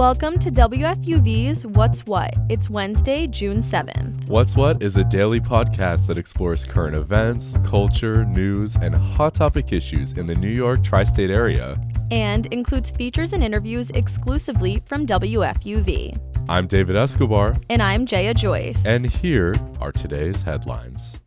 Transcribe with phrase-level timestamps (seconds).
[0.00, 2.32] Welcome to WFUV's What's What.
[2.48, 4.30] It's Wednesday, June 7th.
[4.30, 9.74] What's What is a daily podcast that explores current events, culture, news, and hot topic
[9.74, 11.78] issues in the New York tri state area.
[12.10, 16.18] And includes features and interviews exclusively from WFUV.
[16.48, 17.56] I'm David Escobar.
[17.68, 18.86] And I'm Jaya Joyce.
[18.86, 21.20] And here are today's headlines.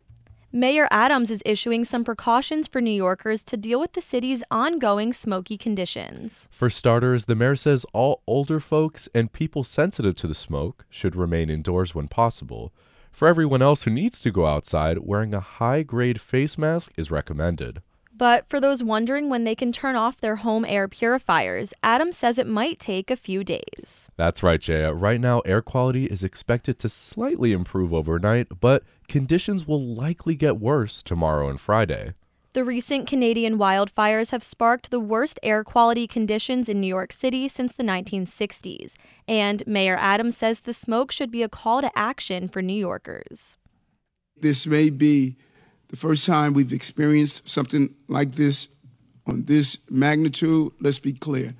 [0.56, 5.12] Mayor Adams is issuing some precautions for New Yorkers to deal with the city's ongoing
[5.12, 6.48] smoky conditions.
[6.52, 11.16] For starters, the mayor says all older folks and people sensitive to the smoke should
[11.16, 12.72] remain indoors when possible.
[13.10, 17.10] For everyone else who needs to go outside, wearing a high grade face mask is
[17.10, 17.82] recommended.
[18.16, 22.38] But for those wondering when they can turn off their home air purifiers, Adams says
[22.38, 24.08] it might take a few days.
[24.16, 24.92] That's right, Jaya.
[24.92, 30.60] Right now, air quality is expected to slightly improve overnight, but conditions will likely get
[30.60, 32.12] worse tomorrow and Friday.
[32.52, 37.48] The recent Canadian wildfires have sparked the worst air quality conditions in New York City
[37.48, 38.94] since the 1960s,
[39.26, 43.56] and Mayor Adams says the smoke should be a call to action for New Yorkers.
[44.36, 45.36] This may be
[45.94, 48.68] the first time we've experienced something like this
[49.28, 51.54] on this magnitude, let's be clear,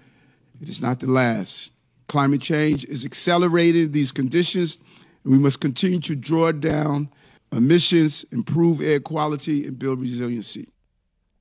[0.61, 1.71] it is not the last.
[2.09, 4.79] Climate change is accelerating these conditions,
[5.23, 7.11] and we must continue to draw down
[7.53, 10.69] emissions, improve air quality, and build resiliency.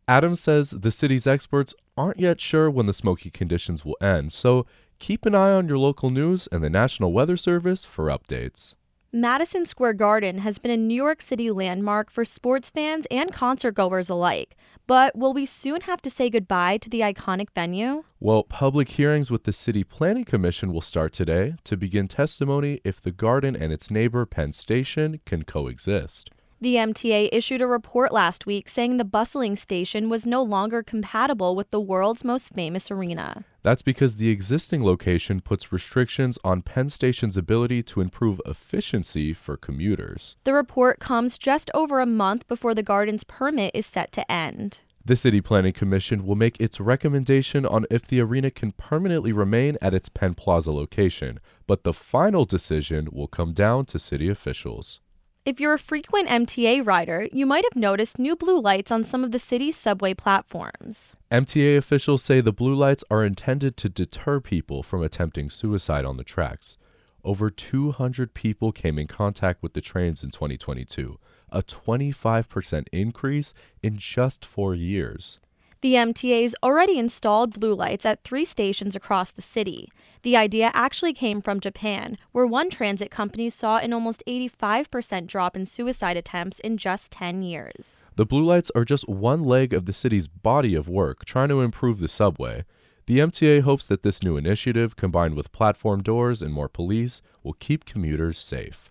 [0.08, 4.68] Adams says the city's experts aren't yet sure when the smoky conditions will end, so
[5.00, 8.76] keep an eye on your local news and the National Weather Service for updates.
[9.16, 13.74] Madison Square Garden has been a New York City landmark for sports fans and concert
[13.74, 14.58] goers alike.
[14.88, 18.06] But will we soon have to say goodbye to the iconic venue?
[18.20, 23.00] Well, public hearings with the City Planning Commission will start today to begin testimony if
[23.00, 26.32] the garden and its neighbor, Penn Station, can coexist.
[26.64, 31.58] The MTA issued a report last week saying the bustling station was no longer compatible
[31.58, 33.44] with the world's most famous arena.
[33.64, 39.58] That's because the existing location puts restrictions on Penn Station's ability to improve efficiency for
[39.58, 40.38] commuters.
[40.46, 44.80] The report comes just over a month before the garden's permit is set to end.
[45.04, 49.78] The City Planning Commission will make its recommendation on if the arena can permanently remain
[49.82, 55.02] at its Penn Plaza location, but the final decision will come down to city officials.
[55.46, 59.26] If you're a frequent MTA rider, you might have noticed new blue lights on some
[59.26, 61.18] of the city's subway platforms.
[61.30, 66.16] MTA officials say the blue lights are intended to deter people from attempting suicide on
[66.16, 66.78] the tracks.
[67.26, 71.20] Over 200 people came in contact with the trains in 2022,
[71.52, 75.38] a 25% increase in just four years.
[75.84, 79.92] The MTA's already installed blue lights at three stations across the city.
[80.22, 85.58] The idea actually came from Japan, where one transit company saw an almost 85% drop
[85.58, 88.06] in suicide attempts in just 10 years.
[88.16, 91.60] The blue lights are just one leg of the city's body of work trying to
[91.60, 92.64] improve the subway.
[93.06, 97.58] The MTA hopes that this new initiative, combined with platform doors and more police, will
[97.60, 98.90] keep commuters safe.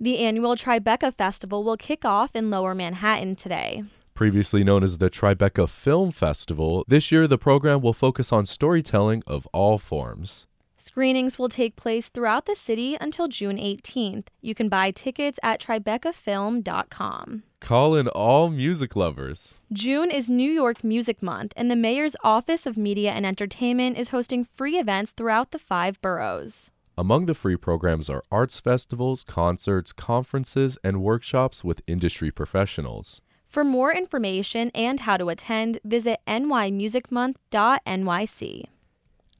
[0.00, 3.84] The annual Tribeca Festival will kick off in Lower Manhattan today.
[4.20, 9.22] Previously known as the Tribeca Film Festival, this year the program will focus on storytelling
[9.26, 10.46] of all forms.
[10.76, 14.26] Screenings will take place throughout the city until June 18th.
[14.42, 17.44] You can buy tickets at tribecafilm.com.
[17.60, 19.54] Call in all music lovers.
[19.72, 24.10] June is New York Music Month, and the Mayor's Office of Media and Entertainment is
[24.10, 26.70] hosting free events throughout the five boroughs.
[26.98, 33.22] Among the free programs are arts festivals, concerts, conferences, and workshops with industry professionals.
[33.50, 38.64] For more information and how to attend, visit nymusicmonth.nyc.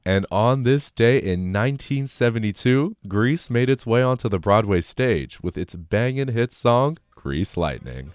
[0.03, 5.57] And on this day in 1972, Grease made its way onto the Broadway stage with
[5.57, 8.11] its banging hit song, Grease Lightning.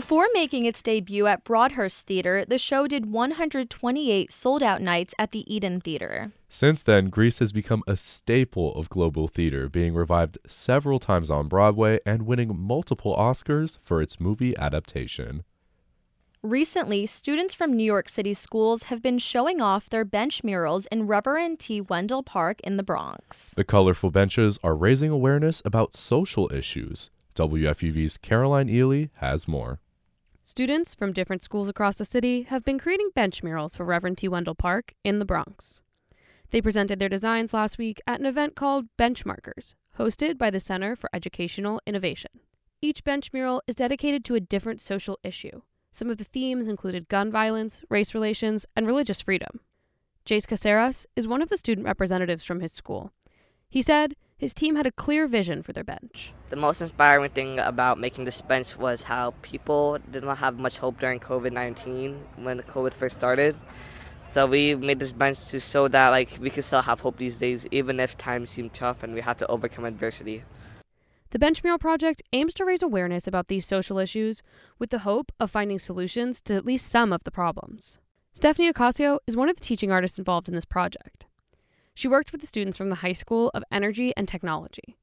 [0.00, 5.30] Before making its debut at Broadhurst Theater, the show did 128 sold out nights at
[5.30, 6.32] the Eden Theater.
[6.48, 11.48] Since then, Grease has become a staple of global theater, being revived several times on
[11.48, 15.44] Broadway and winning multiple Oscars for its movie adaptation.
[16.42, 21.08] Recently, students from New York City schools have been showing off their bench murals in
[21.08, 21.82] Reverend T.
[21.82, 23.52] Wendell Park in the Bronx.
[23.54, 27.10] The colorful benches are raising awareness about social issues.
[27.34, 29.78] WFUV's Caroline Ely has more.
[30.50, 34.26] Students from different schools across the city have been creating bench murals for Reverend T.
[34.26, 35.80] Wendell Park in the Bronx.
[36.50, 40.96] They presented their designs last week at an event called Benchmarkers, hosted by the Center
[40.96, 42.32] for Educational Innovation.
[42.82, 45.62] Each bench mural is dedicated to a different social issue.
[45.92, 49.60] Some of the themes included gun violence, race relations, and religious freedom.
[50.26, 53.12] Jace Caceres is one of the student representatives from his school.
[53.68, 56.32] He said his team had a clear vision for their bench.
[56.48, 60.78] The most inspiring thing about making this bench was how people did not have much
[60.78, 63.54] hope during COVID 19 when COVID first started.
[64.32, 67.36] So we made this bench to show that like we can still have hope these
[67.36, 70.44] days, even if times seem tough and we have to overcome adversity.
[71.30, 74.42] The Bench Mural Project aims to raise awareness about these social issues
[74.78, 77.98] with the hope of finding solutions to at least some of the problems.
[78.32, 81.26] Stephanie Ocasio is one of the teaching artists involved in this project.
[81.94, 84.96] She worked with the students from the High School of Energy and Technology.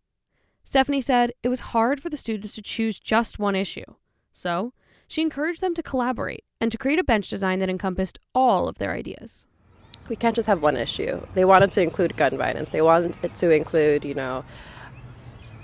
[0.64, 3.86] Stephanie said it was hard for the students to choose just one issue,
[4.32, 4.74] so
[5.08, 8.78] she encouraged them to collaborate and to create a bench design that encompassed all of
[8.78, 9.46] their ideas.
[10.10, 11.26] We can't just have one issue.
[11.34, 12.70] They wanted to include gun violence.
[12.70, 14.44] They wanted it to include, you know,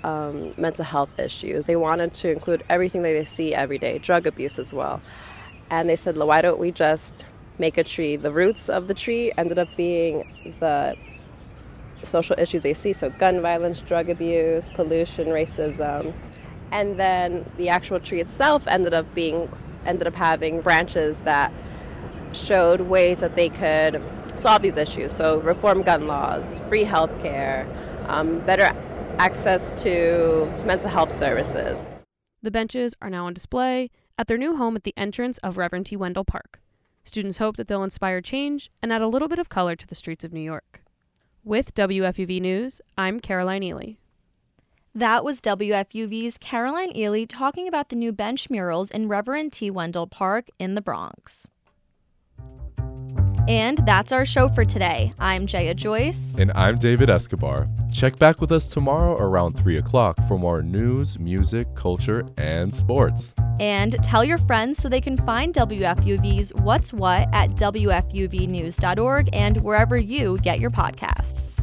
[0.02, 1.64] um, mental health issues.
[1.64, 5.00] They wanted to include everything that they see every day, drug abuse as well.
[5.70, 7.24] And they said, well, why don't we just
[7.58, 8.16] make a tree?
[8.16, 10.96] The roots of the tree ended up being the
[12.04, 16.14] social issues they see so gun violence, drug abuse, pollution, racism.
[16.70, 19.50] And then the actual tree itself ended up being
[19.86, 21.52] ended up having branches that
[22.32, 24.02] showed ways that they could
[24.34, 25.12] solve these issues.
[25.12, 27.66] So reform gun laws, free health care,
[28.08, 28.72] um, better
[29.18, 31.84] access to mental health services.
[32.42, 35.86] The benches are now on display at their new home at the entrance of Reverend
[35.86, 35.96] T.
[35.96, 36.60] Wendell Park.
[37.04, 39.94] Students hope that they'll inspire change and add a little bit of color to the
[39.94, 40.83] streets of New York.
[41.46, 43.92] With WFUV News, I'm Caroline Ely.
[44.94, 49.70] That was WFUV's Caroline Ely talking about the new bench murals in Reverend T.
[49.70, 51.46] Wendell Park in the Bronx.
[53.46, 55.12] And that's our show for today.
[55.18, 56.38] I'm Jaya Joyce.
[56.38, 57.68] And I'm David Escobar.
[57.92, 63.34] Check back with us tomorrow around 3 o'clock for more news, music, culture, and sports.
[63.60, 69.96] And tell your friends so they can find WFUV's What's What at WFUVnews.org and wherever
[69.96, 71.60] you get your podcasts.